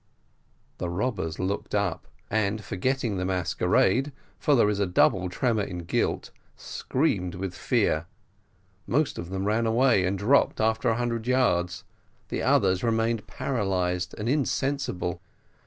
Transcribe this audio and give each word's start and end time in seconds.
The 0.79 0.89
robbers 0.89 1.37
looked 1.37 1.75
up, 1.75 2.07
and 2.31 2.63
forgetting 2.63 3.17
the 3.17 3.23
masquerade, 3.23 4.11
for 4.39 4.55
there 4.55 4.67
is 4.67 4.79
a 4.79 4.87
double 4.87 5.29
tremor 5.29 5.61
in 5.61 5.83
guilt, 5.85 6.31
screamed 6.55 7.35
with 7.35 7.53
fear; 7.53 8.07
most 8.87 9.19
of 9.19 9.29
them 9.29 9.45
ran 9.45 9.67
away, 9.67 10.03
and 10.03 10.17
dropped 10.17 10.59
after 10.59 10.89
a 10.89 10.95
hundred 10.97 11.27
yards; 11.27 11.83
others 12.43 12.83
remained 12.83 13.27
paralysed 13.27 14.15
and 14.17 14.27
insensible. 14.27 15.21